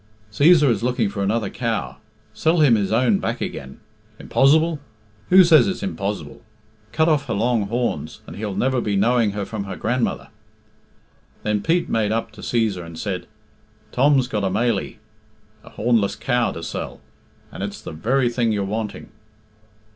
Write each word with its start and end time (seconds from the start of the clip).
"Cæsar 0.31 0.69
is 0.71 0.81
looking 0.81 1.09
for 1.09 1.21
another 1.21 1.51
cow 1.51 1.97
sell 2.33 2.57
him 2.61 2.73
his 2.73 2.91
own 2.91 3.19
back 3.19 3.39
again. 3.39 3.79
Impozz'ble? 4.19 4.79
Who 5.29 5.43
says 5.43 5.67
it's 5.67 5.83
impozz'ble? 5.83 6.41
Cut 6.91 7.07
off 7.07 7.27
her 7.27 7.35
long 7.35 7.67
horns, 7.67 8.21
and 8.25 8.35
he'll 8.35 8.55
never 8.55 8.81
be 8.81 8.95
knowing 8.95 9.33
her 9.33 9.45
from 9.45 9.65
her 9.65 9.75
grandmother." 9.75 10.29
Then 11.43 11.61
Pete 11.61 11.87
made 11.87 12.11
up 12.11 12.31
to 12.31 12.41
Cæsar 12.41 12.83
and 12.83 12.97
said, 12.97 13.27
"Tom's 13.91 14.27
got 14.27 14.43
a 14.43 14.49
mailie 14.49 14.97
(hornless) 15.61 16.15
cow 16.15 16.51
to 16.51 16.63
sell, 16.63 16.99
and 17.51 17.61
it's 17.61 17.79
the 17.79 17.91
very 17.91 18.27
thing 18.29 18.51
you're 18.51 18.63
wanting." 18.63 19.09